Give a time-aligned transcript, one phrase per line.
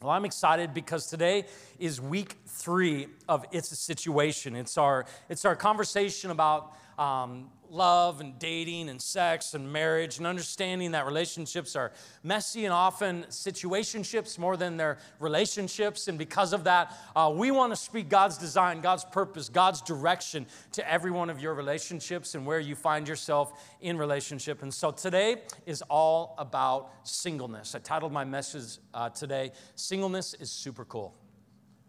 [0.00, 1.46] Well, I'm excited because today
[1.80, 4.54] is week three of It's a Situation.
[4.54, 10.26] It's our, it's our conversation about um, love and dating and sex and marriage and
[10.26, 16.08] understanding that relationships are messy and often situationships more than they're relationships.
[16.08, 20.46] And because of that, uh, we want to speak God's design, God's purpose, God's direction
[20.72, 24.62] to every one of your relationships and where you find yourself in relationship.
[24.62, 27.74] And so today is all about singleness.
[27.74, 31.14] I titled my message uh, today, Singleness is Super Cool.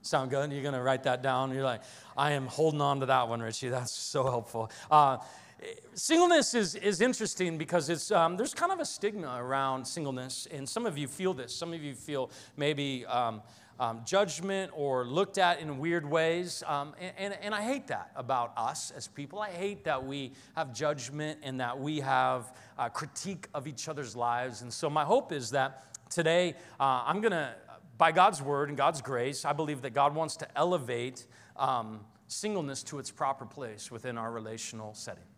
[0.10, 0.52] Sound good?
[0.52, 1.54] You're going to write that down.
[1.54, 1.84] You're like,
[2.18, 3.70] I am holding on to that one, Richie.
[3.70, 4.72] That's so helpful.
[4.90, 5.20] Uh,
[5.94, 10.68] Singleness is, is interesting because it's, um, there's kind of a stigma around singleness, and
[10.68, 11.54] some of you feel this.
[11.54, 13.44] Some of you feel maybe um,
[13.80, 16.64] um, judgment or looked at in weird ways.
[16.66, 19.40] Um, and, and, and, I hate that about us as people.
[19.40, 24.16] I hate that we have judgment and that we have a critique of each other's
[24.16, 24.64] lives.
[24.64, 27.54] And so, my hope is that today uh, I'm going to,
[28.00, 32.82] by God's word and God's grace, I believe that God wants to elevate um, singleness
[32.84, 35.29] to its proper place within our relational setting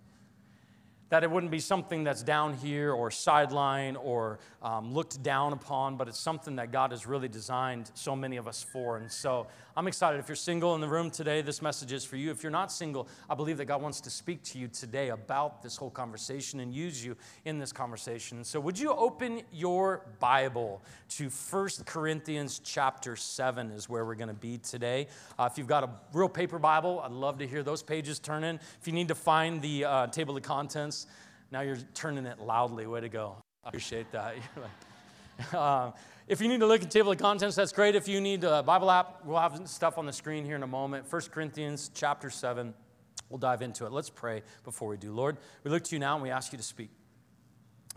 [1.12, 5.98] that it wouldn't be something that's down here or sideline or um, looked down upon,
[5.98, 8.95] but it's something that God has really designed so many of us for.
[8.95, 10.22] And so I'm excited.
[10.22, 12.31] If you're single in the room today, this message is for you.
[12.31, 15.62] If you're not single, I believe that God wants to speak to you today about
[15.62, 18.46] this whole conversation and use you in this conversation.
[18.46, 20.81] So, would you open your Bible
[21.18, 25.08] to 1 Corinthians chapter 7 is where we're going to be today.
[25.38, 28.46] Uh, if you've got a real paper Bible, I'd love to hear those pages turn
[28.46, 28.56] in.
[28.80, 31.01] If you need to find the uh, table of contents,
[31.52, 32.88] now you're turning it loudly.
[32.88, 33.36] Way to go.
[33.64, 34.36] I appreciate that.
[35.54, 35.92] uh,
[36.28, 37.96] if you need to look at table of contents, that's great.
[37.96, 40.68] If you need a Bible app, we'll have stuff on the screen here in a
[40.68, 41.12] moment.
[41.12, 42.74] 1 Corinthians chapter 7.
[43.30, 43.92] We'll dive into it.
[43.92, 45.12] Let's pray before we do.
[45.14, 46.90] Lord, we look to you now and we ask you to speak.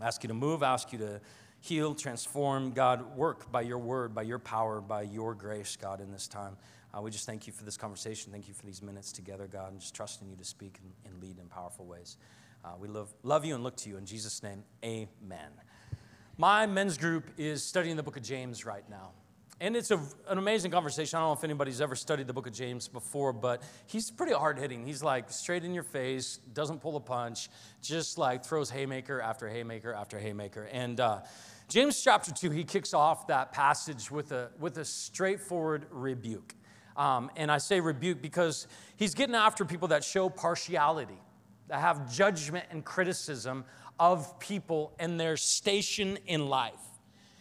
[0.01, 1.21] I Ask you to move, I ask you to
[1.61, 2.71] heal, transform.
[2.71, 6.57] God, work by your word, by your power, by your grace, God, in this time.
[6.93, 8.31] Uh, we just thank you for this conversation.
[8.31, 11.39] Thank you for these minutes together, God, and just trusting you to speak and lead
[11.39, 12.17] in powerful ways.
[12.65, 13.97] Uh, we love, love you and look to you.
[13.97, 15.51] In Jesus' name, amen.
[16.35, 19.11] My men's group is studying the book of James right now.
[19.61, 21.17] And it's a, an amazing conversation.
[21.17, 24.33] I don't know if anybody's ever studied the book of James before, but he's pretty
[24.33, 24.83] hard hitting.
[24.83, 27.49] He's like straight in your face, doesn't pull a punch,
[27.83, 30.67] just like throws haymaker after haymaker after haymaker.
[30.71, 31.19] And uh,
[31.69, 36.55] James chapter 2, he kicks off that passage with a, with a straightforward rebuke.
[36.97, 41.21] Um, and I say rebuke because he's getting after people that show partiality,
[41.67, 43.65] that have judgment and criticism
[43.99, 46.73] of people and their station in life.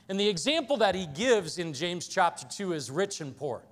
[0.09, 3.63] And the example that he gives in James chapter 2 is rich and poor.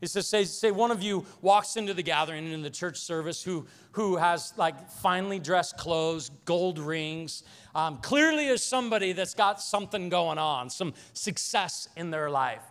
[0.00, 3.40] He says, say, say one of you walks into the gathering in the church service
[3.40, 7.44] who, who has like finely dressed clothes, gold rings,
[7.76, 12.64] um, clearly is somebody that's got something going on, some success in their life.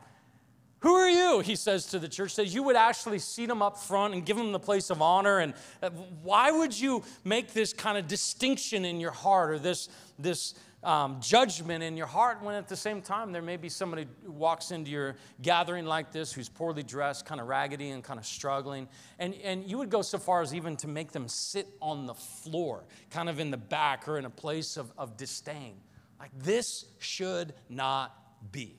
[0.81, 1.42] Who are you?
[1.42, 4.36] He says to the church, says you would actually seat them up front and give
[4.36, 5.40] them the place of honor.
[5.40, 5.92] And uh,
[6.24, 11.19] why would you make this kind of distinction in your heart or this, this um,
[11.22, 14.72] judgment in your heart when at the same time there may be somebody who walks
[14.72, 18.88] into your gathering like this who's poorly dressed, kind of raggedy and kind of struggling.
[19.19, 22.16] And, and you would go so far as even to make them sit on the
[22.16, 25.75] floor, kind of in the back or in a place of, of disdain.
[26.19, 28.78] Like this should not be.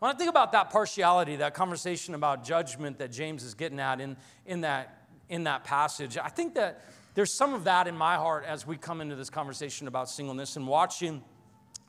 [0.00, 4.00] When I think about that partiality, that conversation about judgment that James is getting at
[4.00, 4.16] in,
[4.46, 8.44] in, that, in that passage, I think that there's some of that in my heart
[8.46, 11.22] as we come into this conversation about singleness and watching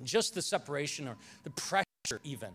[0.04, 2.50] just the separation or the pressure, even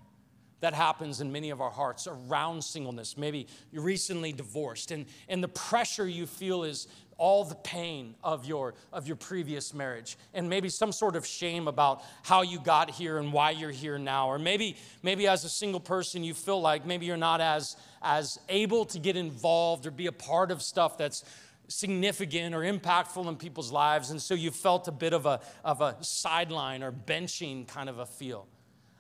[0.60, 3.16] that happens in many of our hearts around singleness.
[3.16, 6.86] Maybe you're recently divorced, and, and the pressure you feel is
[7.18, 11.66] all the pain of your of your previous marriage and maybe some sort of shame
[11.66, 14.28] about how you got here and why you're here now.
[14.28, 18.38] Or maybe maybe as a single person you feel like maybe you're not as as
[18.48, 21.24] able to get involved or be a part of stuff that's
[21.68, 24.10] significant or impactful in people's lives.
[24.10, 27.98] And so you felt a bit of a of a sideline or benching kind of
[27.98, 28.46] a feel.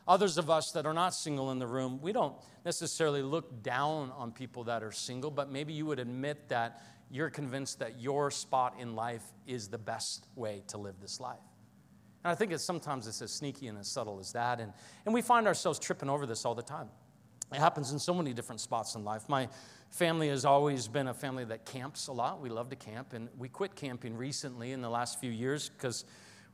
[0.08, 2.34] Others of us that are not single in the room we don't
[2.64, 6.80] necessarily look down on people that are single but maybe you would admit that
[7.10, 11.38] you're convinced that your spot in life is the best way to live this life.
[12.24, 14.60] And I think it's sometimes it's as sneaky and as subtle as that.
[14.60, 14.72] And,
[15.04, 16.88] and we find ourselves tripping over this all the time.
[17.52, 19.28] It happens in so many different spots in life.
[19.28, 19.48] My
[19.90, 22.40] family has always been a family that camps a lot.
[22.40, 26.04] We love to camp, and we quit camping recently in the last few years because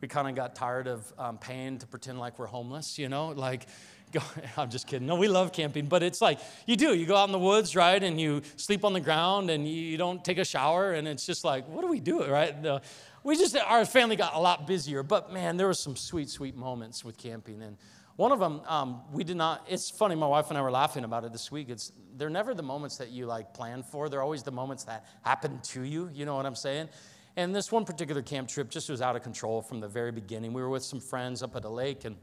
[0.02, 3.28] we kind of got tired of um, paying to pretend like we're homeless, you know?
[3.28, 3.66] Like,
[4.12, 4.20] go,
[4.58, 5.06] I'm just kidding.
[5.06, 6.92] No, we love camping, but it's like you do.
[6.92, 8.02] You go out in the woods, right?
[8.02, 10.92] And you sleep on the ground and you don't take a shower.
[10.92, 12.60] And it's just like, what do we do, right?
[12.60, 12.82] The,
[13.22, 15.02] we just, our family got a lot busier.
[15.04, 17.62] But man, there were some sweet, sweet moments with camping.
[17.62, 17.78] And
[18.16, 21.04] one of them, um, we did not, it's funny, my wife and I were laughing
[21.04, 21.70] about it this week.
[21.70, 25.06] It's, they're never the moments that you like plan for, they're always the moments that
[25.22, 26.88] happen to you, you know what I'm saying?
[27.36, 30.52] And this one particular camp trip just was out of control from the very beginning.
[30.52, 32.16] We were with some friends up at a lake, and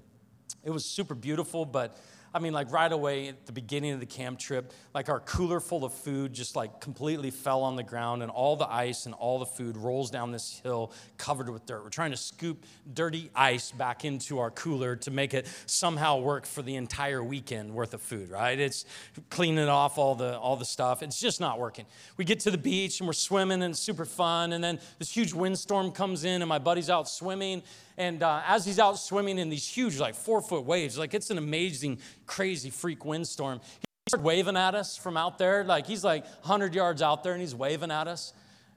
[0.64, 1.98] it was super beautiful, but
[2.34, 5.60] I mean, like right away at the beginning of the camp trip, like our cooler
[5.60, 9.16] full of food just like completely fell on the ground, and all the ice and
[9.16, 11.84] all the food rolls down this hill covered with dirt.
[11.84, 16.46] We're trying to scoop dirty ice back into our cooler to make it somehow work
[16.46, 18.60] for the entire weekend worth of food, right?
[18.60, 18.86] It's
[19.30, 21.02] cleaning off all the all the stuff.
[21.02, 21.86] It's just not working.
[22.18, 25.12] We get to the beach and we're swimming and it's super fun, and then this
[25.12, 27.64] huge windstorm comes in, and my buddy's out swimming
[28.00, 31.32] and uh, as he's out swimming in these huge, like four foot waves, like it's
[31.32, 35.66] an amazing, crazy freak windstorm, he started waving at us from out there.
[35.66, 38.34] Like he's like 100 yards out there and he's waving at us.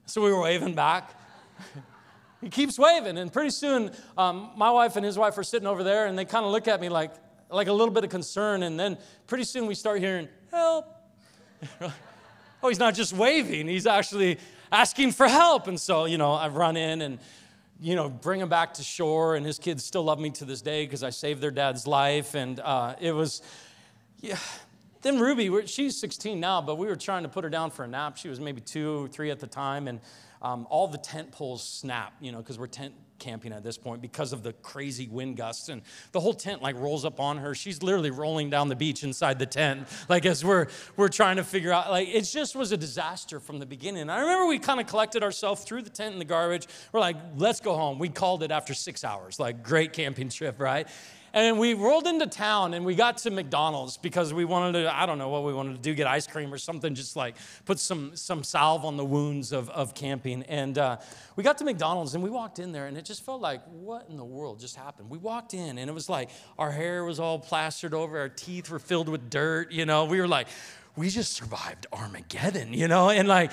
[0.07, 1.17] So we were waving back.
[2.41, 3.17] he keeps waving.
[3.17, 6.25] And pretty soon, um, my wife and his wife are sitting over there and they
[6.25, 7.13] kind of look at me like,
[7.49, 8.63] like a little bit of concern.
[8.63, 8.97] And then
[9.27, 10.85] pretty soon we start hearing, help.
[11.81, 14.37] oh, he's not just waving, he's actually
[14.69, 15.67] asking for help.
[15.67, 17.19] And so, you know, I run in and
[17.81, 20.61] you know, bring him back to shore, and his kids still love me to this
[20.61, 22.35] day because I saved their dad's life.
[22.35, 23.41] And uh, it was,
[24.21, 24.37] yeah.
[25.01, 27.87] Then Ruby, she's 16 now, but we were trying to put her down for a
[27.87, 28.15] nap.
[28.15, 29.99] She was maybe two or three at the time, and
[30.41, 34.01] um, all the tent poles snap, you know, because we're tent camping at this point
[34.01, 35.81] because of the crazy wind gusts and
[36.11, 37.55] the whole tent like rolls up on her.
[37.55, 40.67] She's literally rolling down the beach inside the tent like as we're
[40.97, 44.09] we're trying to figure out like it just was a disaster from the beginning.
[44.09, 46.67] I remember we kind of collected ourselves threw the tent in the garbage.
[46.91, 47.99] We're like let's go home.
[47.99, 50.87] We called it after six hours like great camping trip right
[51.33, 55.07] and we rolled into town and we got to McDonald's because we wanted to, I
[55.07, 57.35] don't know what we wanted to do, get ice cream or something, just like
[57.65, 60.43] put some, some salve on the wounds of, of camping.
[60.43, 60.97] And uh,
[61.35, 64.07] we got to McDonald's and we walked in there and it just felt like, what
[64.09, 65.09] in the world just happened?
[65.09, 68.69] We walked in and it was like our hair was all plastered over, our teeth
[68.69, 70.05] were filled with dirt, you know.
[70.05, 70.47] We were like,
[70.95, 73.09] we just survived Armageddon, you know?
[73.09, 73.51] And like,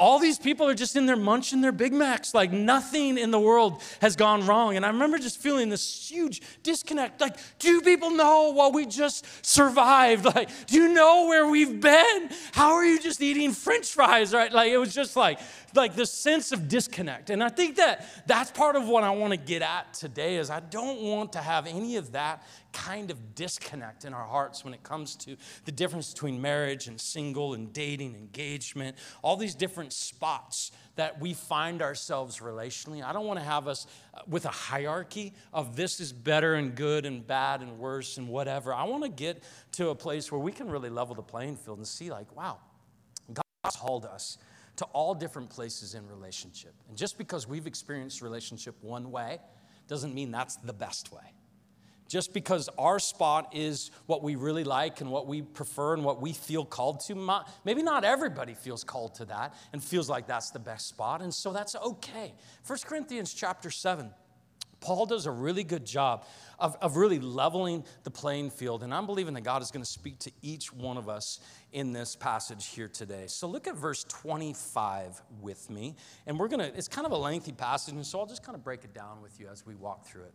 [0.00, 2.32] all these people are just in there munching their Big Macs.
[2.32, 4.76] Like nothing in the world has gone wrong.
[4.76, 7.20] And I remember just feeling this huge disconnect.
[7.20, 10.26] Like, do people know what we just survived?
[10.30, 12.30] Like, do you know where we've been?
[12.52, 14.32] How are you just eating French fries?
[14.32, 14.50] Right?
[14.50, 15.40] Like, it was just like,
[15.74, 17.30] like the sense of disconnect.
[17.30, 20.50] And I think that that's part of what I want to get at today is
[20.50, 24.74] I don't want to have any of that kind of disconnect in our hearts when
[24.74, 29.92] it comes to the difference between marriage and single and dating, engagement, all these different
[29.92, 33.02] spots that we find ourselves relationally.
[33.02, 36.74] I don't want to have us uh, with a hierarchy of this is better and
[36.74, 38.74] good and bad and worse and whatever.
[38.74, 41.78] I want to get to a place where we can really level the playing field
[41.78, 42.58] and see, like, wow,
[43.32, 44.38] God's called us
[44.80, 46.74] to all different places in relationship.
[46.88, 49.38] And just because we've experienced relationship one way
[49.88, 51.34] doesn't mean that's the best way
[52.08, 56.20] just because our spot is what we really like and what we prefer and what
[56.20, 57.14] we feel called to.
[57.64, 61.32] Maybe not everybody feels called to that and feels like that's the best spot, and
[61.32, 62.34] so that's okay.
[62.66, 64.10] 1 Corinthians chapter 7.
[64.80, 66.24] Paul does a really good job
[66.58, 69.90] of, of really leveling the playing field, and I'm believing that God is going to
[69.90, 71.40] speak to each one of us
[71.72, 73.24] in this passage here today.
[73.26, 75.96] So look at verse 25 with me,
[76.26, 78.56] and we're going to, it's kind of a lengthy passage, and so I'll just kind
[78.56, 80.34] of break it down with you as we walk through it.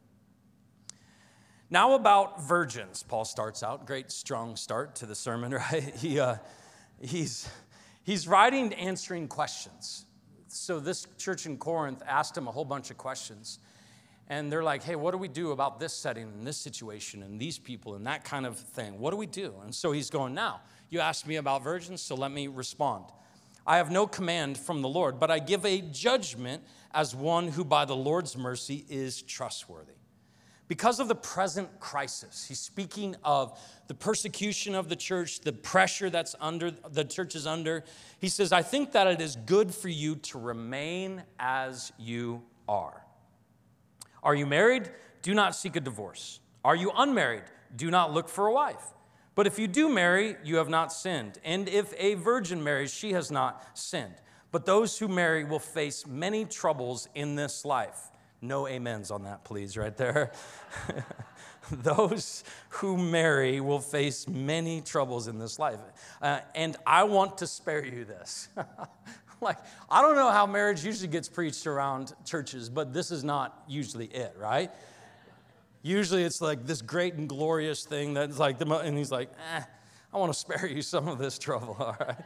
[1.71, 3.87] Now, about virgins, Paul starts out.
[3.87, 5.95] Great, strong start to the sermon, right?
[5.95, 6.35] He, uh,
[7.01, 7.49] he's,
[8.03, 10.05] he's writing, answering questions.
[10.47, 13.59] So, this church in Corinth asked him a whole bunch of questions.
[14.27, 17.39] And they're like, hey, what do we do about this setting and this situation and
[17.39, 18.99] these people and that kind of thing?
[18.99, 19.53] What do we do?
[19.63, 23.05] And so he's going, now, you asked me about virgins, so let me respond.
[23.67, 26.63] I have no command from the Lord, but I give a judgment
[26.93, 29.93] as one who by the Lord's mercy is trustworthy.
[30.67, 36.09] Because of the present crisis, he's speaking of the persecution of the church, the pressure
[36.09, 37.83] that's under the church is under.
[38.19, 43.04] He says, I think that it is good for you to remain as you are.
[44.25, 44.89] Are you married?
[45.21, 46.39] Do not seek a divorce.
[46.65, 47.43] Are you unmarried?
[47.75, 48.93] Do not look for a wife.
[49.35, 51.37] But if you do marry, you have not sinned.
[51.45, 54.15] And if a virgin marries, she has not sinned.
[54.51, 58.09] But those who marry will face many troubles in this life.
[58.41, 60.31] No amens on that, please, right there.
[61.71, 65.79] Those who marry will face many troubles in this life.
[66.21, 68.49] Uh, and I want to spare you this.
[69.45, 69.59] like,
[69.89, 74.07] I don't know how marriage usually gets preached around churches, but this is not usually
[74.07, 74.69] it, right?
[75.81, 79.61] Usually it's like this great and glorious thing that's like, the, and he's like, eh,
[80.13, 82.19] I want to spare you some of this trouble, all right?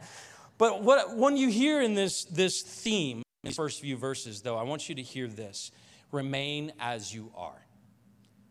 [0.58, 4.56] But what, when you hear in this, this theme, in these first few verses, though,
[4.56, 5.70] I want you to hear this
[6.12, 7.64] remain as you are.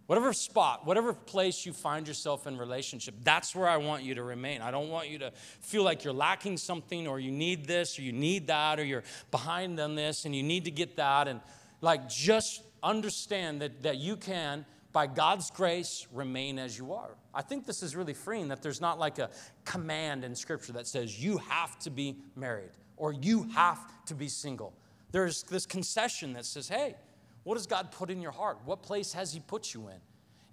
[0.10, 4.24] Whatever spot, whatever place you find yourself in relationship, that's where I want you to
[4.24, 4.60] remain.
[4.60, 8.01] I don't want you to feel like you're lacking something or you need this or
[8.01, 11.28] you need that or you're behind on this and you need to get that.
[11.28, 11.42] And
[11.82, 17.12] like just understand that, that you can, by God's grace, remain as you are.
[17.32, 19.30] I think this is really freeing that there's not like a
[19.63, 24.28] command in Scripture that says you have to be married or you have to be
[24.28, 24.74] single.
[25.12, 26.96] There's this concession that says, hey,
[27.50, 28.60] what has God put in your heart?
[28.63, 29.96] What place has He put you in?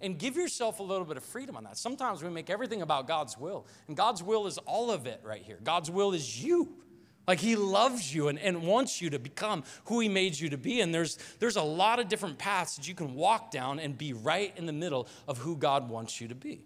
[0.01, 1.77] And give yourself a little bit of freedom on that.
[1.77, 5.43] Sometimes we make everything about God's will, and God's will is all of it right
[5.43, 5.59] here.
[5.63, 6.73] God's will is you.
[7.27, 10.57] Like he loves you and, and wants you to become who he made you to
[10.57, 10.81] be.
[10.81, 14.13] And there's, there's a lot of different paths that you can walk down and be
[14.13, 16.63] right in the middle of who God wants you to be.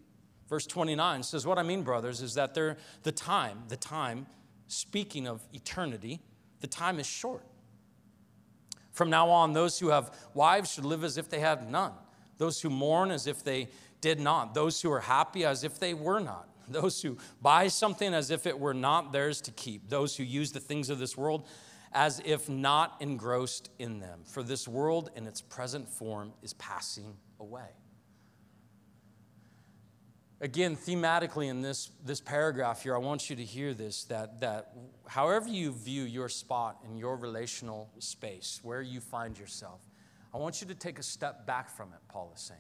[0.48, 4.28] Verse 29 says, What I mean, brothers, is that there, the time, the time,
[4.68, 6.22] speaking of eternity,
[6.62, 7.44] the time is short.
[8.92, 11.94] From now on, those who have wives should live as if they had none,
[12.38, 13.70] those who mourn as if they
[14.02, 18.14] did not, those who are happy as if they were not, those who buy something
[18.14, 21.18] as if it were not theirs to keep, those who use the things of this
[21.18, 21.48] world
[21.94, 24.22] as if not engrossed in them.
[24.26, 27.68] For this world in its present form is passing away
[30.42, 34.74] again, thematically in this, this paragraph here, I want you to hear this that, that
[35.08, 39.82] however you view your spot in your relational space, where you find yourself,
[40.34, 42.60] I want you to take a step back from it, Paul is saying.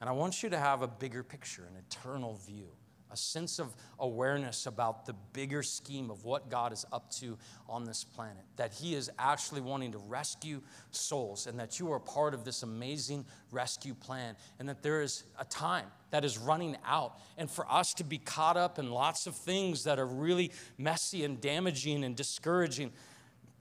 [0.00, 2.68] And I want you to have a bigger picture, an eternal view
[3.14, 7.84] a sense of awareness about the bigger scheme of what God is up to on
[7.84, 8.42] this planet.
[8.56, 12.64] That He is actually wanting to rescue souls, and that you are part of this
[12.64, 17.20] amazing rescue plan, and that there is a time that is running out.
[17.38, 21.24] And for us to be caught up in lots of things that are really messy
[21.24, 22.92] and damaging and discouraging,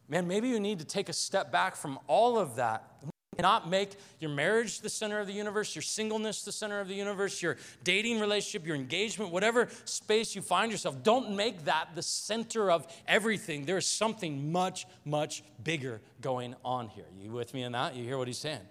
[0.09, 3.03] man, maybe you need to take a step back from all of that
[3.35, 6.95] cannot make your marriage the center of the universe, your singleness the center of the
[6.95, 11.03] universe, your dating relationship, your engagement, whatever space you find yourself.
[11.03, 13.65] Don't make that the center of everything.
[13.65, 17.05] There's something much, much bigger going on here.
[17.19, 17.95] You with me in that?
[17.95, 18.61] You hear what he's saying?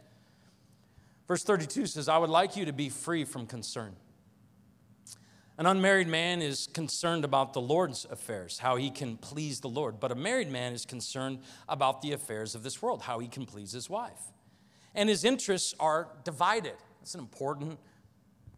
[1.28, 3.96] Verse 32 says, I would like you to be free from concern.
[5.58, 10.00] An unmarried man is concerned about the Lord's affairs, how he can please the Lord.
[10.00, 13.46] But a married man is concerned about the affairs of this world, how he can
[13.46, 14.32] please his wife
[14.94, 16.74] and his interests are divided.
[17.00, 17.78] That's an important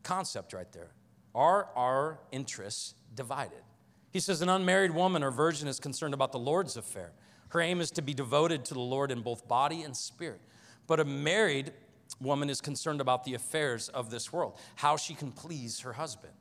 [0.03, 0.91] concept right there.
[1.35, 3.63] Are our interests divided?
[4.11, 7.13] He says, An unmarried woman or virgin is concerned about the Lord's affair.
[7.49, 10.41] Her aim is to be devoted to the Lord in both body and spirit.
[10.87, 11.73] But a married
[12.21, 16.33] woman is concerned about the affairs of this world, how she can please her husband.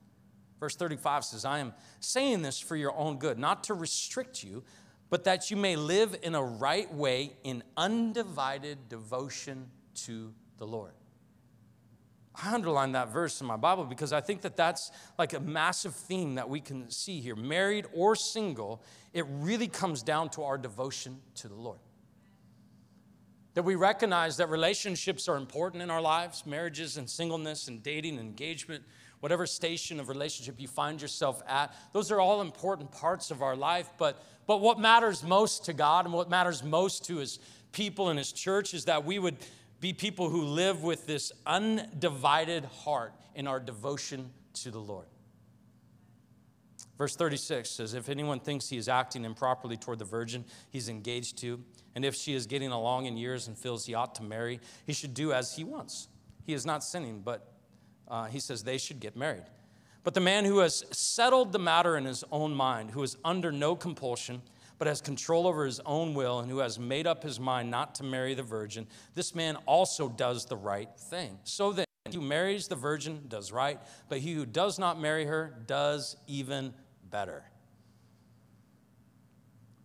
[0.59, 4.63] Verse 35 says, I am saying this for your own good, not to restrict you,
[5.09, 10.93] but that you may live in a right way in undivided devotion to the Lord.
[12.35, 15.93] I underline that verse in my Bible because I think that that's like a massive
[15.93, 17.35] theme that we can see here.
[17.35, 18.81] Married or single,
[19.13, 21.79] it really comes down to our devotion to the Lord.
[23.53, 28.17] That we recognize that relationships are important in our lives, marriages and singleness and dating
[28.17, 28.83] and engagement,
[29.19, 33.55] whatever station of relationship you find yourself at, those are all important parts of our
[33.55, 33.89] life.
[33.99, 37.37] But, but what matters most to God and what matters most to His
[37.71, 39.37] people and His church is that we would
[39.83, 45.07] be people who live with this undivided heart in our devotion to the Lord.
[46.97, 51.37] Verse 36 says, If anyone thinks he is acting improperly toward the virgin he's engaged
[51.39, 51.61] to,
[51.95, 54.93] and if she is getting along in years and feels he ought to marry, he
[54.93, 56.07] should do as he wants.
[56.45, 57.51] He is not sinning, but
[58.07, 59.43] uh, he says they should get married.
[60.05, 63.51] But the man who has settled the matter in his own mind, who is under
[63.51, 64.43] no compulsion,
[64.83, 67.95] but has control over his own will and who has made up his mind not
[67.95, 68.85] to marry the virgin,
[69.15, 71.39] this man also does the right thing.
[71.45, 75.23] So then, he who marries the virgin does right, but he who does not marry
[75.23, 76.73] her does even
[77.09, 77.45] better.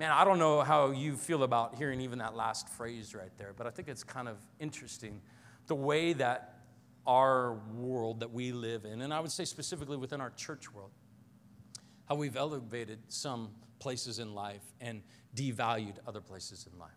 [0.01, 3.53] Man, I don't know how you feel about hearing even that last phrase right there,
[3.57, 5.21] but I think it's kind of interesting
[5.69, 6.57] the way that
[7.07, 10.91] our world that we live in, and I would say specifically within our church world,
[12.09, 15.03] how we've elevated some places in life and
[15.35, 16.91] devalued other places in life.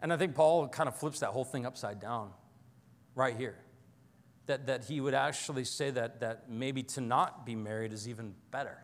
[0.00, 2.30] And I think Paul kind of flips that whole thing upside down
[3.14, 3.56] right here.
[4.46, 8.34] That, that he would actually say that, that maybe to not be married is even
[8.50, 8.78] better.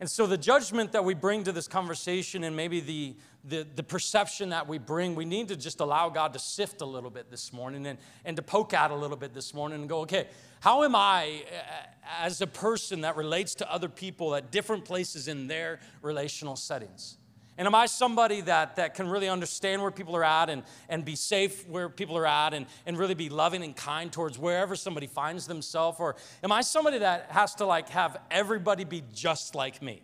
[0.00, 3.82] And so, the judgment that we bring to this conversation and maybe the, the, the,
[3.82, 7.30] perception that we bring, we need to just allow God to sift a little bit
[7.32, 10.28] this morning and, and to poke at a little bit this morning and go, okay,
[10.60, 11.86] how am I uh,
[12.20, 17.17] as a person that relates to other people at different places in their relational settings?
[17.58, 21.04] And am I somebody that, that can really understand where people are at and, and
[21.04, 24.76] be safe where people are at and, and really be loving and kind towards wherever
[24.76, 25.98] somebody finds themselves?
[25.98, 30.02] Or am I somebody that has to like have everybody be just like me?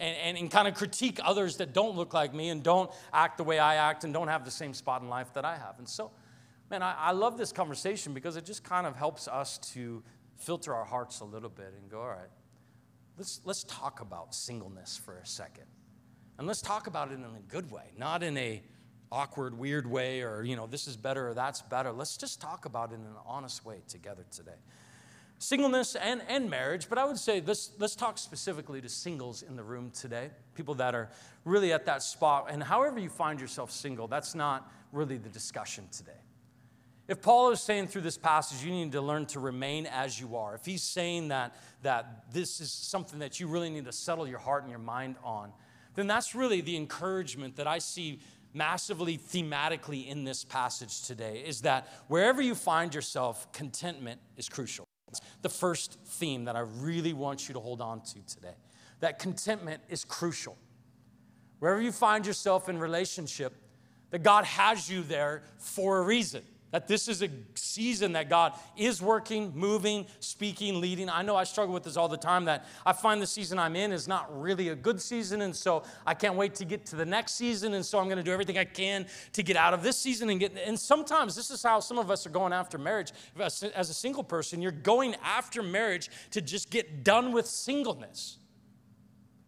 [0.00, 3.38] And, and, and kind of critique others that don't look like me and don't act
[3.38, 5.76] the way I act and don't have the same spot in life that I have.
[5.78, 6.10] And so,
[6.70, 10.02] man, I, I love this conversation because it just kind of helps us to
[10.36, 12.30] filter our hearts a little bit and go, all right,
[13.16, 15.66] let's, let's talk about singleness for a second.
[16.38, 18.62] And let's talk about it in a good way, not in a
[19.10, 21.90] awkward, weird way or, you know, this is better or that's better.
[21.92, 24.52] Let's just talk about it in an honest way together today.
[25.38, 29.56] Singleness and, and marriage, but I would say let's, let's talk specifically to singles in
[29.56, 31.10] the room today, people that are
[31.44, 32.48] really at that spot.
[32.50, 36.12] And however you find yourself single, that's not really the discussion today.
[37.06, 40.36] If Paul is saying through this passage, you need to learn to remain as you
[40.36, 44.28] are, if he's saying that, that this is something that you really need to settle
[44.28, 45.52] your heart and your mind on,
[45.98, 48.20] then that's really the encouragement that I see
[48.54, 54.86] massively thematically in this passage today is that wherever you find yourself, contentment is crucial.
[55.08, 58.54] It's the first theme that I really want you to hold on to today.
[59.00, 60.56] That contentment is crucial.
[61.58, 63.54] Wherever you find yourself in relationship,
[64.10, 66.42] that God has you there for a reason.
[66.70, 71.08] That this is a season that God is working, moving, speaking, leading.
[71.08, 73.74] I know I struggle with this all the time that I find the season I'm
[73.74, 75.40] in is not really a good season.
[75.40, 77.72] And so I can't wait to get to the next season.
[77.72, 80.28] And so I'm going to do everything I can to get out of this season
[80.28, 80.58] and get.
[80.58, 83.12] And sometimes this is how some of us are going after marriage.
[83.38, 88.38] As a single person, you're going after marriage to just get done with singleness.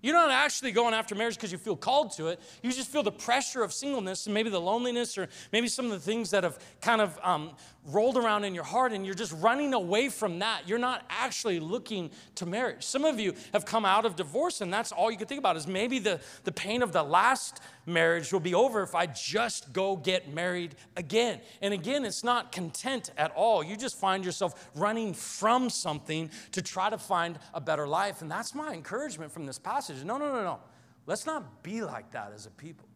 [0.02, 2.40] You're not actually going after marriage because you feel called to it.
[2.62, 5.92] You just feel the pressure of singleness and maybe the loneliness or maybe some of
[5.92, 7.50] the things that have kind of um,
[7.87, 10.69] rolled around in your heart and you're just running away from that.
[10.69, 12.85] You're not actually looking to marriage.
[12.85, 15.57] Some of you have come out of divorce and that's all you can think about
[15.57, 19.73] is maybe the, the pain of the last marriage will be over if I just
[19.73, 21.41] go get married again.
[21.63, 23.65] And again, it's not content at all.
[23.65, 28.21] You just find yourself running from something to try to find a better life.
[28.21, 30.05] And that's my encouragement from this passage.
[30.05, 30.61] No, no, no, no.
[31.07, 32.89] Let's not be like that as a people.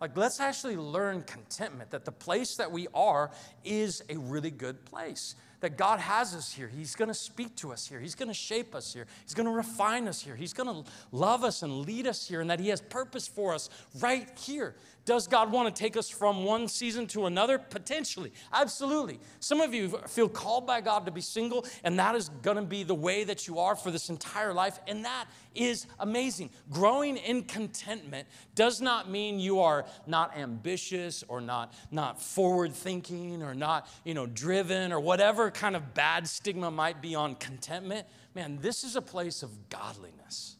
[0.00, 3.30] Like, let's actually learn contentment that the place that we are
[3.64, 5.34] is a really good place.
[5.60, 6.68] That God has us here.
[6.68, 8.00] He's to speak to us here.
[8.00, 9.06] He's to shape us here.
[9.24, 10.34] He's to refine us here.
[10.34, 13.68] He's to love us and lead us here, and that He has purpose for us
[14.00, 14.74] right here.
[15.04, 17.58] Does God want to take us from one season to another?
[17.58, 19.18] Potentially, absolutely.
[19.40, 22.62] Some of you feel called by God to be single, and that is going to
[22.62, 26.50] be the way that you are for this entire life, and that is amazing.
[26.70, 33.42] Growing in contentment does not mean you are not ambitious or not, not forward thinking
[33.42, 38.06] or not you know, driven or whatever kind of bad stigma might be on contentment.
[38.34, 40.56] Man, this is a place of godliness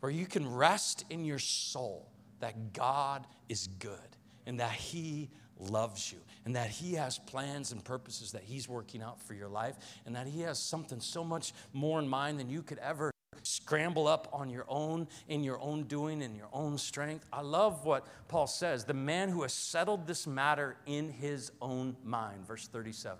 [0.00, 3.98] where you can rest in your soul that God is good
[4.46, 9.02] and that He loves you and that He has plans and purposes that He's working
[9.02, 12.48] out for your life and that He has something so much more in mind than
[12.48, 13.10] you could ever
[13.42, 17.24] scramble up on your own, in your own doing, in your own strength.
[17.32, 21.96] I love what Paul says the man who has settled this matter in his own
[22.04, 23.18] mind, verse 37.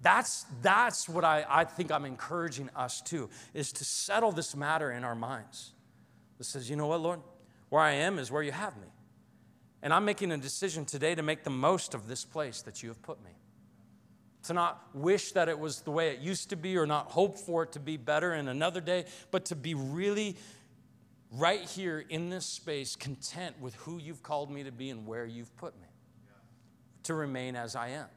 [0.00, 4.90] That's, that's what I, I think I'm encouraging us to, is to settle this matter
[4.90, 5.72] in our minds.
[6.38, 7.20] That says, you know what, Lord?
[7.72, 8.88] Where I am is where you have me.
[9.82, 12.90] And I'm making a decision today to make the most of this place that you
[12.90, 13.30] have put me.
[14.42, 17.38] To not wish that it was the way it used to be or not hope
[17.38, 20.36] for it to be better in another day, but to be really
[21.30, 25.24] right here in this space, content with who you've called me to be and where
[25.24, 25.88] you've put me.
[27.04, 28.08] To remain as I am.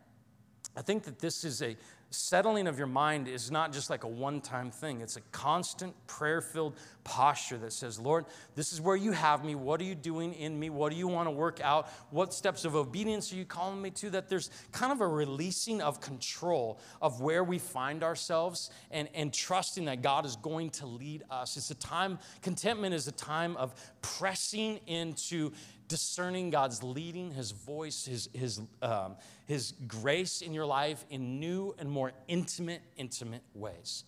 [0.75, 1.77] I think that this is a
[2.09, 5.93] settling of your mind is not just like a one time thing, it's a constant
[6.07, 9.55] prayer filled posture that says, Lord, this is where you have me.
[9.55, 10.69] What are you doing in me?
[10.69, 11.89] What do you want to work out?
[12.09, 14.09] What steps of obedience are you calling me to?
[14.09, 19.33] That there's kind of a releasing of control of where we find ourselves and, and
[19.33, 21.57] trusting that God is going to lead us.
[21.57, 25.51] It's a time, contentment is a time of pressing into
[25.87, 31.75] discerning God's leading, His voice, His, his, um, his grace in your life in new
[31.77, 34.03] and more intimate, intimate ways.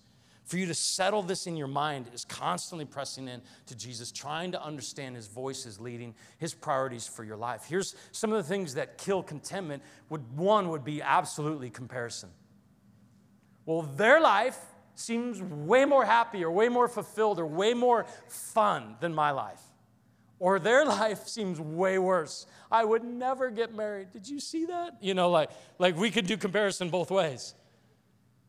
[0.46, 4.54] For you to settle this in your mind is constantly pressing in to Jesus, trying
[4.54, 7.66] to understand His voice, His leading, His priorities for your life.
[7.68, 9.84] Here's some of the things that kill contentment.
[10.10, 12.30] Would, one would be absolutely comparison.
[13.66, 14.58] Well, their life
[14.96, 19.62] seems way more happy or way more fulfilled or way more fun than my life
[20.39, 22.45] or their life seems way worse.
[22.71, 24.12] I would never get married.
[24.12, 24.97] Did you see that?
[25.02, 27.54] You know, like, like we could do comparison both ways.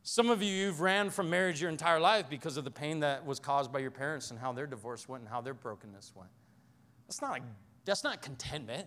[0.02, 3.26] Some of you, you've ran from marriage your entire life because of the pain that
[3.26, 6.30] was caused by your parents and how their divorce went and how their brokenness went.
[7.06, 7.42] That's not, a,
[7.84, 8.86] that's not contentment.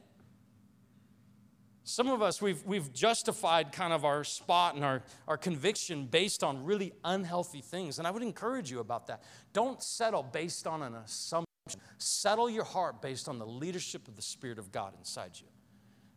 [1.84, 6.44] Some of us, we've, we've justified kind of our spot and our, our conviction based
[6.44, 8.00] on really unhealthy things.
[8.00, 9.24] And I would encourage you about that.
[9.54, 11.51] Don't settle based on an assumption.
[12.02, 15.48] Settle your heart based on the leadership of the Spirit of God inside you.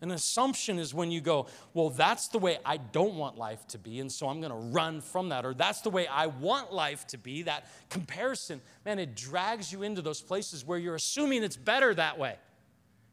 [0.00, 3.78] An assumption is when you go, well, that's the way I don't want life to
[3.78, 5.46] be, and so I'm gonna run from that.
[5.46, 7.42] Or that's the way I want life to be.
[7.42, 12.18] That comparison, man, it drags you into those places where you're assuming it's better that
[12.18, 12.36] way.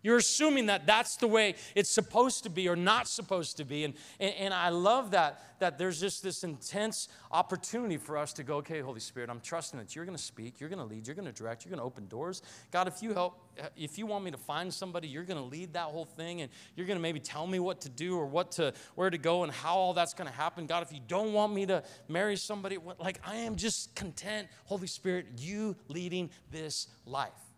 [0.04, 3.84] You're assuming that that's the way it's supposed to be or not supposed to be.
[3.84, 8.44] And, and, and, I love that, that there's just this intense opportunity for us to
[8.44, 11.08] go, okay, Holy Spirit, I'm trusting that you're going to speak, you're going to lead,
[11.08, 12.42] you're going to direct, you're going to open doors.
[12.72, 15.46] God, if you help, eh, if you want me to find somebody, you're going to
[15.46, 18.26] lead that whole thing and you're going to maybe tell me what to do or
[18.26, 20.66] what to, where to go and how all that's going to happen.
[20.66, 24.88] God, if you don't want me to marry somebody, like I am just content, Holy
[24.88, 27.51] Spirit, you leading this life.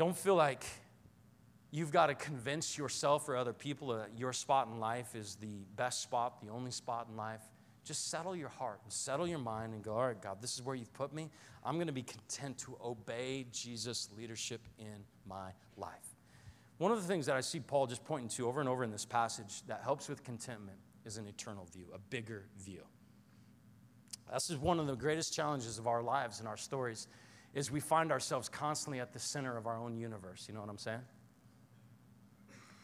[0.00, 0.64] Don't feel like
[1.70, 5.66] you've got to convince yourself or other people that your spot in life is the
[5.76, 7.42] best spot, the only spot in life.
[7.84, 10.62] Just settle your heart and settle your mind and go, all right, God, this is
[10.62, 11.28] where you've put me.
[11.66, 16.16] I'm going to be content to obey Jesus' leadership in my life.
[16.78, 18.90] One of the things that I see Paul just pointing to over and over in
[18.90, 22.84] this passage that helps with contentment is an eternal view, a bigger view.
[24.32, 27.06] This is one of the greatest challenges of our lives and our stories
[27.54, 30.46] is we find ourselves constantly at the center of our own universe.
[30.48, 31.00] You know what I'm saying?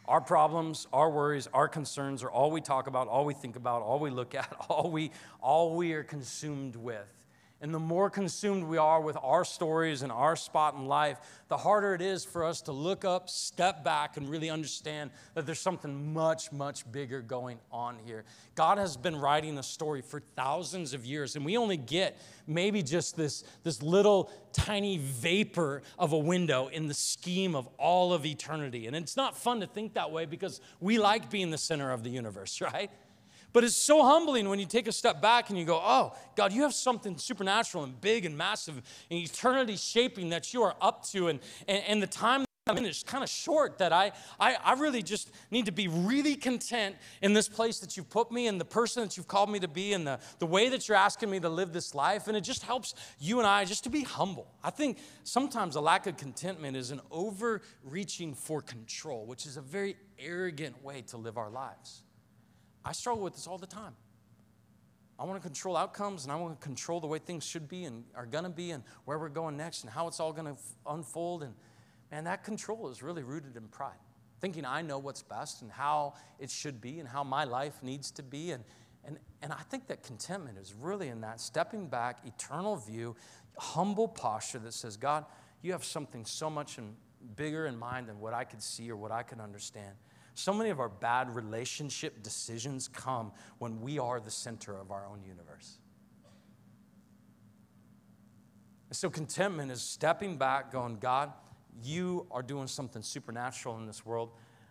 [0.09, 3.83] Our problems, our worries, our concerns are all we talk about, all we think about,
[3.83, 7.16] all we look at, all we, all we are consumed with.
[7.63, 11.57] And the more consumed we are with our stories and our spot in life, the
[11.57, 15.61] harder it is for us to look up, step back, and really understand that there's
[15.61, 18.25] something much, much bigger going on here.
[18.57, 22.83] God has been writing a story for thousands of years, and we only get maybe
[22.83, 28.27] just this, this little tiny vapor of a window in the scheme of all of
[28.27, 28.87] eternity.
[28.87, 32.05] And it's not fun to think that way because we like being the center of
[32.05, 32.91] the universe, right?
[33.57, 36.53] But it's so humbling when you take a step back and you go, oh, God,
[36.53, 38.75] you have something supernatural and big and massive
[39.11, 41.29] and eternity shaping that you are up to.
[41.29, 44.75] And, and, and the time I'm in is kind of short that I, I, I
[44.75, 48.61] really just need to be really content in this place that you've put me and
[48.61, 51.31] the person that you've called me to be and the, the way that you're asking
[51.31, 52.29] me to live this life.
[52.29, 54.53] And it just helps you and I just to be humble.
[54.63, 59.63] I think sometimes a lack of contentment is an overreaching for control, which is a
[59.63, 62.03] very arrogant way to live our lives.
[62.87, 63.97] I struggle with this all the time.
[65.19, 67.85] I want to control outcomes and I want to control the way things should be
[67.85, 70.47] and are going to be and where we're going next and how it's all going
[70.47, 71.43] to f- unfold.
[71.43, 71.55] And
[72.13, 73.99] man, that control is really rooted in pride.
[74.41, 78.13] Thinking I know what's best and how it should be and how my life needs
[78.13, 78.53] to be.
[78.53, 78.63] And,
[79.05, 83.17] and, and I think that contentment is really in that stepping back, eternal view,
[83.59, 85.25] humble posture that says, God,
[85.61, 86.95] you have something so much in,
[87.35, 89.97] bigger in mind than what I could see or what I can understand.
[90.37, 95.07] So many of our bad relationship decisions come when we are the center of our
[95.07, 95.79] own universe.
[98.91, 101.33] And so, contentment is stepping back, going, God,
[101.83, 104.31] you are doing something supernatural in this world.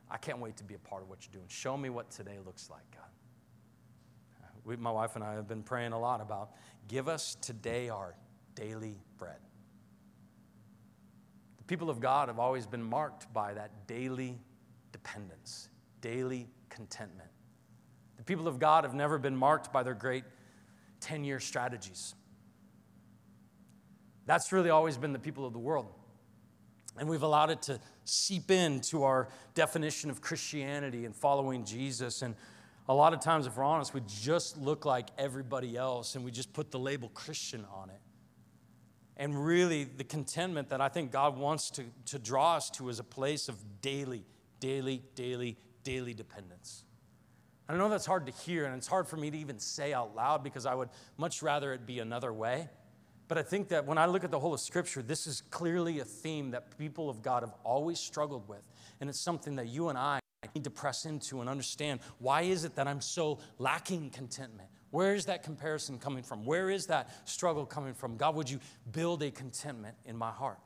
[0.09, 1.47] I can't wait to be a part of what you're doing.
[1.47, 3.01] Show me what today looks like, God.
[4.65, 6.51] We, my wife and I have been praying a lot about
[6.87, 8.15] give us today our
[8.53, 9.39] daily bread.
[11.57, 14.37] The people of God have always been marked by that daily
[14.95, 15.67] dependence,
[15.99, 17.29] daily contentment.
[18.15, 20.23] The people of God have never been marked by their great
[21.01, 22.15] 10 year strategies.
[24.25, 25.91] That's really always been the people of the world.
[26.97, 32.21] And we've allowed it to seep into our definition of Christianity and following Jesus.
[32.21, 32.35] And
[32.87, 36.31] a lot of times, if we're honest, we just look like everybody else and we
[36.31, 37.99] just put the label Christian on it.
[39.17, 42.99] And really, the contentment that I think God wants to, to draw us to is
[42.99, 44.23] a place of daily
[44.65, 46.85] daily, daily, daily dependence.
[47.69, 50.15] I know that's hard to hear, and it's hard for me to even say out
[50.15, 52.67] loud because I would much rather it be another way.
[53.27, 55.99] But I think that when I look at the whole of Scripture, this is clearly
[55.99, 58.63] a theme that people of God have always struggled with.
[59.01, 60.19] And it's something that you and I
[60.55, 61.99] need to press into and understand.
[62.17, 64.69] Why is it that I'm so lacking contentment?
[64.89, 66.43] Where is that comparison coming from?
[66.43, 68.17] Where is that struggle coming from?
[68.17, 68.59] God, would you
[68.91, 70.57] build a contentment in my heart?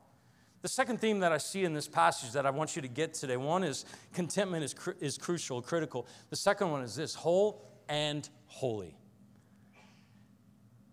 [0.62, 3.14] The second theme that I see in this passage that I want you to get
[3.14, 6.06] today one is contentment is, cr- is crucial, critical.
[6.28, 8.94] The second one is this whole and holy.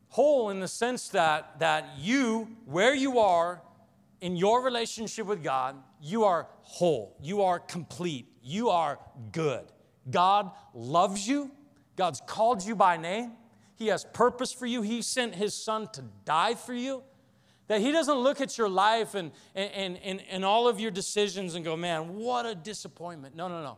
[0.08, 3.62] Whole in the sense that, that you, where you are
[4.22, 9.00] in your relationship with God, you are whole, you are complete, you are
[9.34, 9.66] good.
[10.10, 11.52] God loves you,
[11.98, 13.34] God's called you by name,
[13.76, 17.04] He has purpose for you, He sent His Son to die for you.
[17.68, 21.56] That He doesn't look at your life and, and, and, and all of your decisions
[21.56, 23.36] and go, man, what a disappointment.
[23.36, 23.78] No, no, no.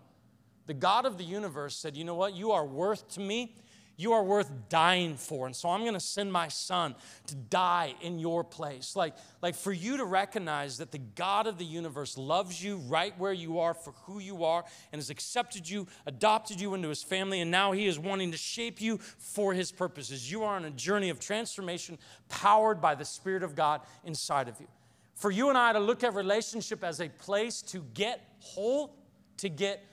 [0.68, 2.36] The God of the universe said, you know what?
[2.36, 3.56] You are worth to me
[4.00, 5.46] you are worth dying for.
[5.46, 6.96] And so I'm going to send my son
[7.28, 8.96] to die in your place.
[8.96, 13.14] Like, like for you to recognize that the God of the universe loves you right
[13.20, 17.04] where you are for who you are and has accepted you, adopted you into his
[17.04, 20.32] family, and now he is wanting to shape you for his purposes.
[20.32, 21.98] You are on a journey of transformation
[22.30, 24.68] powered by the Spirit of God inside of you.
[25.16, 28.96] For you and I to look at relationship as a place to get whole,
[29.36, 29.84] to get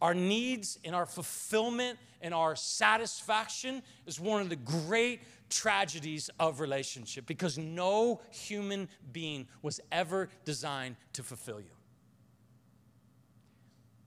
[0.00, 6.60] our needs and our fulfillment and our satisfaction is one of the great tragedies of
[6.60, 11.66] relationship because no human being was ever designed to fulfill you.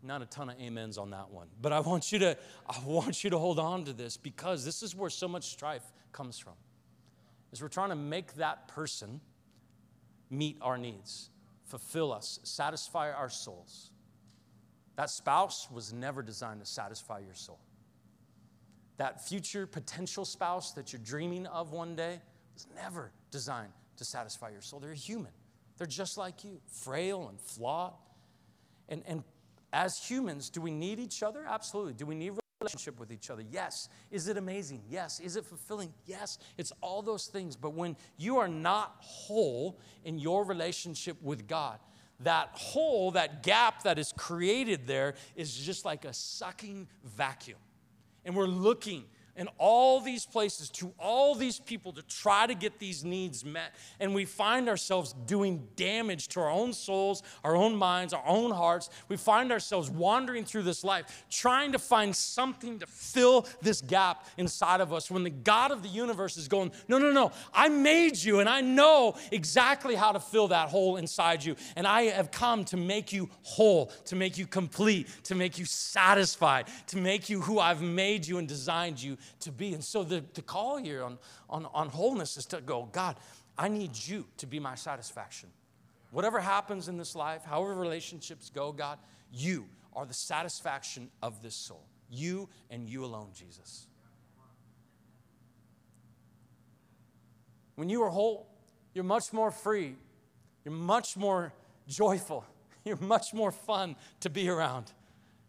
[0.01, 3.23] Not a ton of amens on that one, but I want you to I want
[3.23, 6.53] you to hold on to this because this is where so much strife comes from.
[7.51, 9.19] Is we're trying to make that person
[10.29, 11.29] meet our needs,
[11.65, 13.91] fulfill us, satisfy our souls.
[14.95, 17.59] That spouse was never designed to satisfy your soul
[18.97, 22.19] that future potential spouse that you're dreaming of one day
[22.53, 24.79] was never designed to satisfy your soul.
[24.79, 25.31] They're human,
[25.77, 27.93] they're just like you, frail and flawed.
[28.87, 29.23] And, and
[29.73, 31.43] as humans, do we need each other?
[31.47, 31.93] Absolutely.
[31.93, 33.43] Do we need relationship with each other?
[33.51, 33.89] Yes.
[34.11, 34.81] Is it amazing?
[34.89, 35.19] Yes.
[35.19, 35.93] Is it fulfilling?
[36.05, 36.37] Yes.
[36.57, 37.55] It's all those things.
[37.55, 41.79] But when you are not whole in your relationship with God,
[42.21, 47.57] that hole, that gap that is created there is just like a sucking vacuum
[48.25, 49.05] and we're looking
[49.37, 53.73] in all these places to all these people to try to get these needs met.
[53.99, 58.51] And we find ourselves doing damage to our own souls, our own minds, our own
[58.51, 58.89] hearts.
[59.09, 64.25] We find ourselves wandering through this life trying to find something to fill this gap
[64.37, 67.69] inside of us when the God of the universe is going, No, no, no, I
[67.69, 71.55] made you and I know exactly how to fill that hole inside you.
[71.75, 75.65] And I have come to make you whole, to make you complete, to make you
[75.65, 79.73] satisfied, to make you who I've made you and designed you to be.
[79.73, 81.17] And so the, the call here on,
[81.49, 83.17] on, on wholeness is to go, God,
[83.57, 85.49] I need you to be my satisfaction.
[86.11, 88.99] Whatever happens in this life, however relationships go, God,
[89.31, 91.83] you are the satisfaction of this soul.
[92.09, 93.87] You and you alone, Jesus.
[97.75, 98.47] When you are whole,
[98.93, 99.95] you're much more free.
[100.63, 101.53] You're much more
[101.87, 102.45] joyful.
[102.85, 104.91] You're much more fun to be around.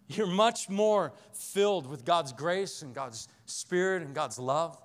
[0.09, 4.81] You're much more filled with God's grace and God's Spirit and God's love.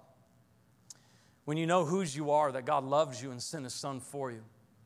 [1.45, 4.31] When you know whose you are, that God loves you and sent His Son for
[4.31, 4.41] you,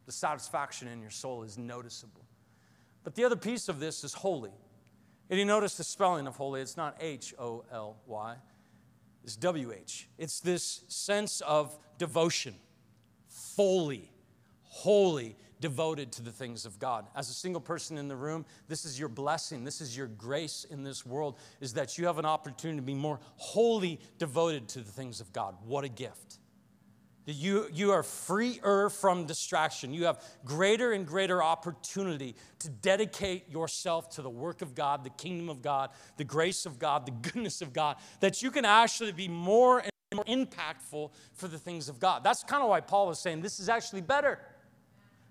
[0.06, 2.26] the satisfaction in your soul is noticeable.
[3.04, 4.52] But the other piece of this is holy.
[5.30, 8.36] And you notice the spelling of holy, it's not H O L Y,
[9.24, 10.08] it's W H.
[10.18, 12.56] It's this sense of devotion,
[13.28, 14.12] fully,
[14.62, 17.08] holy, devoted to the things of God.
[17.16, 20.66] As a single person in the room, this is your blessing, this is your grace
[20.70, 24.80] in this world, is that you have an opportunity to be more wholly devoted to
[24.80, 25.56] the things of God.
[25.64, 26.40] What a gift.
[27.26, 29.94] That you, you are freer from distraction.
[29.94, 35.10] You have greater and greater opportunity to dedicate yourself to the work of God, the
[35.10, 39.12] kingdom of God, the grace of God, the goodness of God, that you can actually
[39.12, 42.24] be more and more impactful for the things of God.
[42.24, 44.40] That's kind of why Paul is saying this is actually better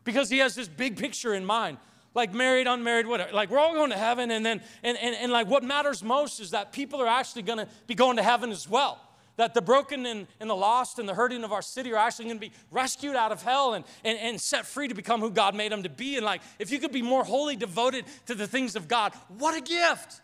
[0.05, 1.79] because he has this big picture in mind.
[2.15, 3.33] Like married unmarried whatever.
[3.33, 6.39] Like we're all going to heaven and then and, and, and like what matters most
[6.39, 9.01] is that people are actually going to be going to heaven as well.
[9.37, 12.27] That the broken and, and the lost and the hurting of our city are actually
[12.27, 15.31] going to be rescued out of hell and, and, and set free to become who
[15.31, 16.17] god made them to be.
[16.17, 19.57] And like if you could be more wholly devoted to the things of god what
[19.57, 20.21] a gift!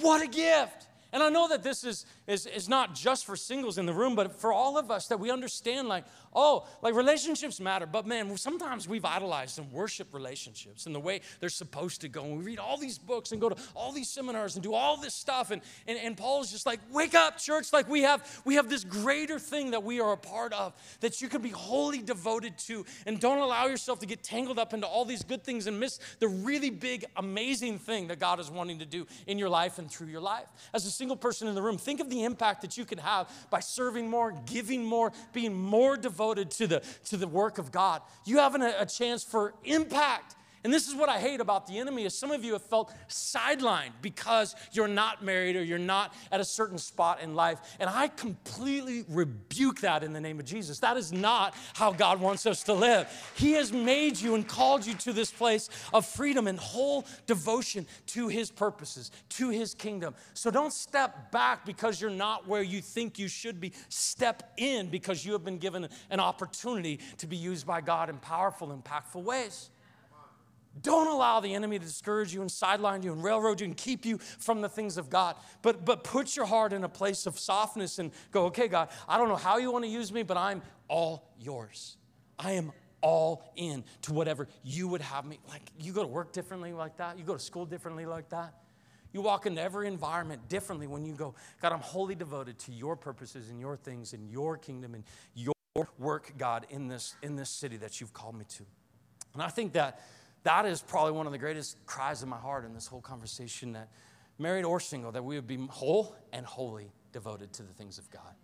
[0.00, 0.86] What a gift!
[1.12, 4.14] And I know that this is, is, is not just for singles in the room,
[4.14, 8.36] but for all of us that we understand, like, oh, like relationships matter, but man,
[8.36, 12.24] sometimes we've idolized and worship relationships and the way they're supposed to go.
[12.24, 14.96] And we read all these books and go to all these seminars and do all
[14.96, 15.50] this stuff.
[15.50, 17.72] And, and, and Paul is just like, wake up, church.
[17.72, 21.20] Like we have we have this greater thing that we are a part of that
[21.20, 22.86] you can be wholly devoted to.
[23.06, 25.98] And don't allow yourself to get tangled up into all these good things and miss
[26.18, 29.90] the really big, amazing thing that God is wanting to do in your life and
[29.90, 30.46] through your life.
[30.72, 33.28] As a single person in the room, think of the impact that you can have
[33.50, 38.02] by serving more, giving more, being more devoted to the, to the work of God.
[38.24, 41.78] You have an, a chance for impact And this is what I hate about the
[41.78, 46.14] enemy is some of you have felt sidelined because you're not married or you're not
[46.30, 47.58] at a certain spot in life.
[47.80, 50.78] And I completely rebuke that in the name of Jesus.
[50.78, 53.08] That is not how God wants us to live.
[53.34, 57.84] He has made you and called you to this place of freedom and whole devotion
[58.08, 60.14] to his purposes, to his kingdom.
[60.34, 63.72] So don't step back because you're not where you think you should be.
[63.88, 68.18] Step in because you have been given an opportunity to be used by God in
[68.18, 69.70] powerful, impactful ways.
[70.80, 74.06] Don't allow the enemy to discourage you and sideline you and railroad you and keep
[74.06, 75.36] you from the things of God.
[75.60, 79.18] But, but put your heart in a place of softness and go, okay, God, I
[79.18, 81.98] don't know how you want to use me, but I'm all yours.
[82.38, 85.40] I am all in to whatever you would have me.
[85.48, 88.54] Like, you go to work differently like that, you go to school differently like that.
[89.12, 92.96] You walk into every environment differently when you go, God, I'm wholly devoted to your
[92.96, 95.04] purposes and your things and your kingdom and
[95.34, 95.52] your
[95.98, 98.64] work, God, in this, in this city that you've called me to.
[99.34, 100.00] And I think that
[100.44, 103.72] that is probably one of the greatest cries of my heart in this whole conversation
[103.72, 103.88] that
[104.38, 108.10] married or single, that we would be whole and wholly devoted to the things of
[108.10, 108.34] God.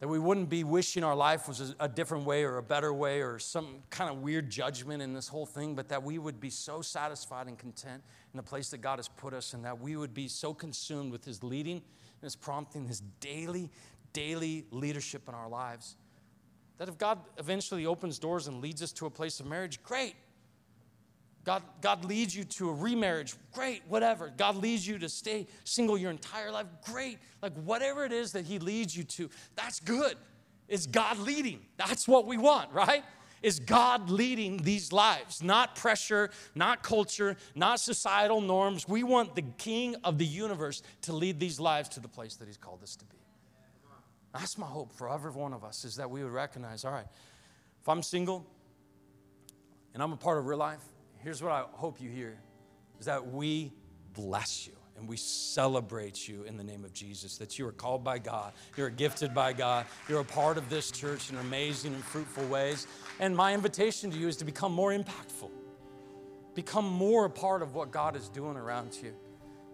[0.00, 3.20] That we wouldn't be wishing our life was a different way or a better way
[3.20, 6.50] or some kind of weird judgment in this whole thing, but that we would be
[6.50, 9.96] so satisfied and content in the place that God has put us, and that we
[9.96, 13.70] would be so consumed with His leading and His prompting, His daily,
[14.12, 15.96] daily leadership in our lives
[16.78, 20.14] that if God eventually opens doors and leads us to a place of marriage, great.
[21.44, 24.32] God, God leads you to a remarriage, great, whatever.
[24.36, 27.18] God leads you to stay single your entire life, great.
[27.42, 30.16] Like whatever it is that He leads you to, that's good.
[30.68, 31.60] Is God leading?
[31.76, 33.02] That's what we want, right?
[33.42, 35.42] Is God leading these lives?
[35.42, 38.86] Not pressure, not culture, not societal norms.
[38.88, 42.46] We want the King of the universe to lead these lives to the place that
[42.46, 43.16] He's called us to be.
[44.32, 47.06] That's my hope for every one of us is that we would recognize all right,
[47.80, 48.46] if I'm single
[49.94, 50.82] and I'm a part of Reallife,
[51.16, 52.38] here's what I hope you hear
[53.00, 53.72] is that we
[54.12, 57.38] bless you and we celebrate you in the name of Jesus.
[57.38, 60.90] That you are called by God, you're gifted by God, you're a part of this
[60.90, 62.86] church in amazing and fruitful ways.
[63.20, 65.50] And my invitation to you is to become more impactful,
[66.54, 69.14] become more a part of what God is doing around you,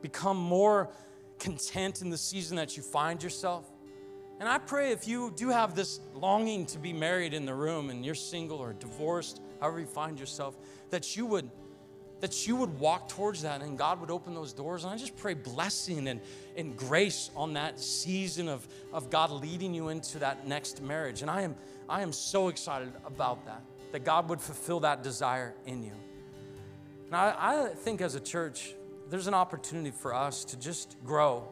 [0.02, 0.90] become more
[1.38, 3.66] content in the season that you find yourself.
[4.44, 7.88] And I pray if you do have this longing to be married in the room
[7.88, 10.54] and you're single or divorced, however you find yourself,
[10.90, 11.50] that you would
[12.20, 14.84] that you would walk towards that and God would open those doors.
[14.84, 16.20] And I just pray blessing and,
[16.58, 21.22] and grace on that season of, of God leading you into that next marriage.
[21.22, 21.56] And I am
[21.88, 25.94] I am so excited about that, that God would fulfill that desire in you.
[27.06, 28.74] And I, I think as a church,
[29.08, 31.48] there's an opportunity for us to just grow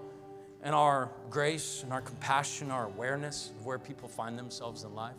[0.62, 5.16] and our grace and our compassion, our awareness of where people find themselves in life.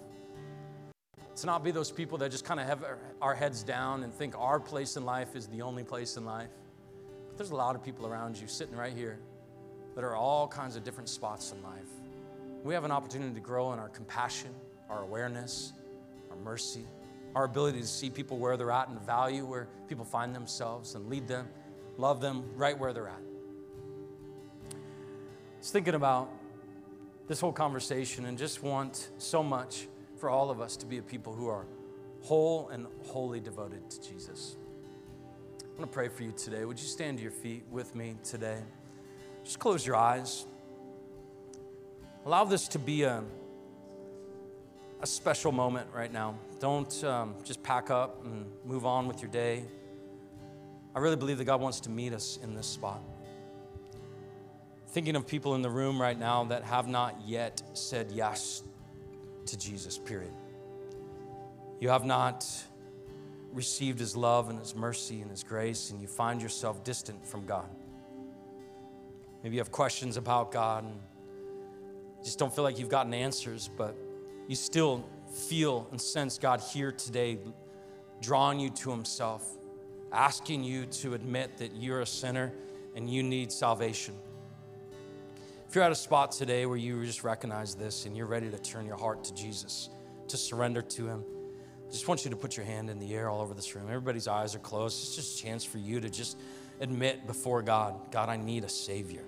[1.37, 2.85] To not be those people that just kind of have
[3.21, 6.49] our heads down and think our place in life is the only place in life.
[7.27, 9.19] But there's a lot of people around you sitting right here
[9.95, 11.89] that are all kinds of different spots in life.
[12.63, 14.51] We have an opportunity to grow in our compassion,
[14.89, 15.73] our awareness,
[16.29, 16.85] our mercy,
[17.35, 21.09] our ability to see people where they're at and value where people find themselves and
[21.09, 21.47] lead them,
[21.97, 23.32] love them right where they're at
[25.63, 26.29] was thinking about
[27.29, 31.01] this whole conversation and just want so much for all of us to be a
[31.01, 31.65] people who are
[32.21, 34.57] whole and wholly devoted to Jesus.
[35.61, 36.65] I want to pray for you today.
[36.65, 38.57] Would you stand to your feet with me today?
[39.45, 40.45] Just close your eyes.
[42.25, 43.23] Allow this to be a,
[44.99, 46.37] a special moment right now.
[46.59, 49.63] Don't um, just pack up and move on with your day.
[50.93, 53.01] I really believe that God wants to meet us in this spot
[54.93, 58.61] thinking of people in the room right now that have not yet said yes
[59.47, 60.31] to Jesus, period.
[61.79, 62.47] You have not
[63.51, 67.47] received his love and his mercy and his grace, and you find yourself distant from
[67.47, 67.67] God.
[69.41, 70.99] Maybe you have questions about God and
[72.23, 73.97] just don't feel like you've gotten answers, but
[74.47, 75.03] you still
[75.49, 77.39] feel and sense God here today,
[78.21, 79.57] drawing you to himself,
[80.11, 82.53] asking you to admit that you're a sinner
[82.95, 84.13] and you need salvation.
[85.73, 88.59] If you're at a spot today where you just recognize this and you're ready to
[88.59, 89.89] turn your heart to Jesus,
[90.27, 91.23] to surrender to Him,
[91.87, 93.87] I just want you to put your hand in the air all over this room.
[93.87, 95.01] Everybody's eyes are closed.
[95.01, 96.37] It's just a chance for you to just
[96.79, 99.23] admit before God, God, I need a Savior.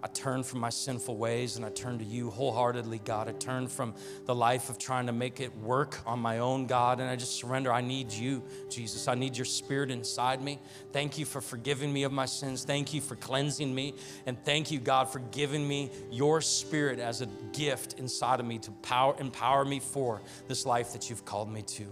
[0.00, 3.28] I turn from my sinful ways and I turn to you wholeheartedly, God.
[3.28, 3.94] I turn from
[4.26, 7.36] the life of trying to make it work on my own, God, and I just
[7.36, 7.72] surrender.
[7.72, 9.08] I need you, Jesus.
[9.08, 10.60] I need your spirit inside me.
[10.92, 12.64] Thank you for forgiving me of my sins.
[12.64, 13.94] Thank you for cleansing me.
[14.26, 18.58] And thank you, God, for giving me your spirit as a gift inside of me
[18.60, 21.84] to power, empower me for this life that you've called me to.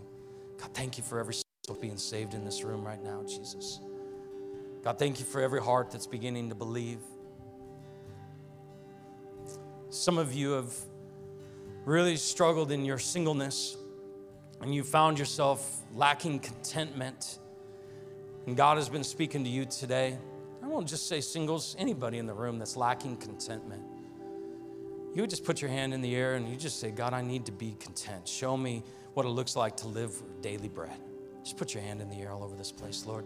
[0.59, 3.81] God, thank you for every soul being saved in this room right now, Jesus.
[4.85, 7.01] God, thank you for every heart that's beginning to believe.
[9.91, 10.75] Some of you have
[11.85, 13.77] really struggled in your singleness
[14.61, 17.39] and you found yourself lacking contentment.
[18.47, 20.19] And God has been speaking to you today.
[20.63, 23.83] I won't just say singles, anybody in the room that's lacking contentment.
[25.15, 27.23] You would just put your hand in the air and you just say, God, I
[27.23, 28.27] need to be content.
[28.27, 28.83] Show me
[29.15, 30.99] what it looks like to live daily bread.
[31.45, 33.25] Just put your hand in the air all over this place, Lord.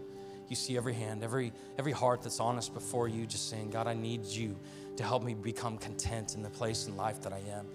[0.48, 3.94] You see every hand, every, every heart that's honest before you, just saying, God, I
[3.94, 4.56] need you
[5.00, 7.66] to help me become content in the place in life that I am.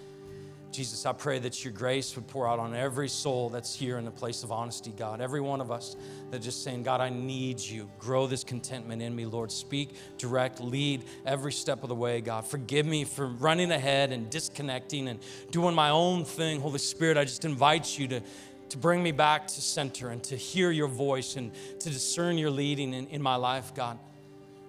[0.71, 4.05] Jesus, I pray that your grace would pour out on every soul that's here in
[4.05, 5.21] the place of honesty, God.
[5.21, 5.95] Every one of us
[6.29, 7.89] that just saying, God, I need you.
[7.97, 9.51] Grow this contentment in me, Lord.
[9.51, 12.45] Speak, direct, lead every step of the way, God.
[12.45, 15.19] Forgive me for running ahead and disconnecting and
[15.49, 16.61] doing my own thing.
[16.61, 18.21] Holy Spirit, I just invite you to,
[18.69, 22.51] to bring me back to center and to hear your voice and to discern your
[22.51, 23.97] leading in, in my life, God.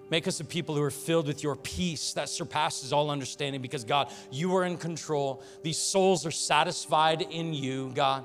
[0.09, 3.85] Make us a people who are filled with your peace that surpasses all understanding because,
[3.85, 5.43] God, you are in control.
[5.63, 8.25] These souls are satisfied in you, God.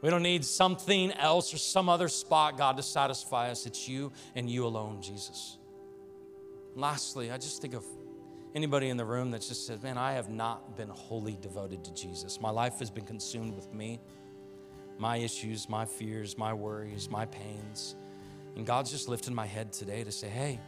[0.00, 3.66] We don't need something else or some other spot, God, to satisfy us.
[3.66, 5.58] It's you and you alone, Jesus.
[6.72, 7.84] And lastly, I just think of
[8.54, 11.94] anybody in the room that just said, Man, I have not been wholly devoted to
[11.94, 12.40] Jesus.
[12.40, 14.00] My life has been consumed with me,
[14.98, 17.96] my issues, my fears, my worries, my pains.
[18.56, 20.60] And God's just lifted my head today to say, hey,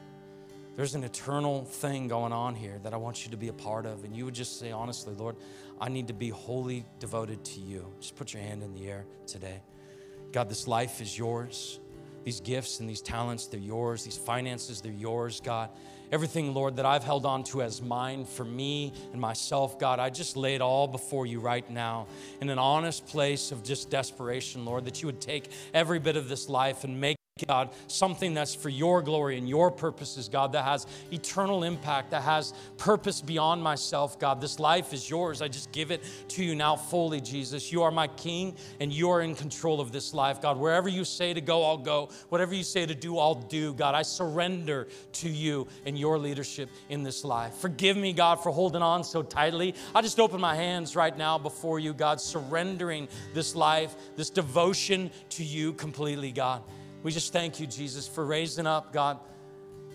[0.77, 3.87] there's an eternal thing going on here that I want you to be a part
[3.87, 4.05] of.
[4.05, 5.37] And you would just say, honestly, Lord,
[5.81, 7.93] I need to be wholly devoted to you.
[8.01, 9.61] Just put your hand in the air today.
[10.33, 11.79] God, this life is yours.
[12.25, 14.03] These gifts and these talents, they're yours.
[14.03, 15.71] These finances, they're yours, God.
[16.11, 20.11] Everything, Lord, that I've held on to as mine for me and myself, God, I
[20.11, 22.07] just lay it all before you right now
[22.41, 26.29] in an honest place of just desperation, Lord, that you would take every bit of
[26.29, 27.17] this life and make
[27.47, 32.23] God, something that's for your glory and your purposes, God, that has eternal impact, that
[32.23, 34.41] has purpose beyond myself, God.
[34.41, 35.43] This life is yours.
[35.43, 37.73] I just give it to you now fully, Jesus.
[37.73, 40.59] You are my King and you are in control of this life, God.
[40.59, 42.11] Wherever you say to go, I'll go.
[42.29, 43.95] Whatever you say to do, I'll do, God.
[43.95, 47.55] I surrender to you and your leadership in this life.
[47.55, 49.75] Forgive me, God, for holding on so tightly.
[49.95, 55.11] I just open my hands right now before you, God, surrendering this life, this devotion
[55.31, 56.63] to you completely, God.
[57.05, 59.21] We just thank you, Jesus, for raising up, God,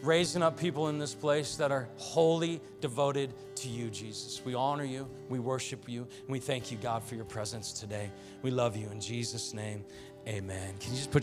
[0.03, 4.45] raising up people in this place that are wholly devoted to you, Jesus.
[4.45, 8.12] We honor you, we worship you, and we thank you, God, for your presence today.
[8.43, 9.84] We love you in Jesus' name.
[10.28, 10.76] Amen.
[10.80, 11.18] Can you just put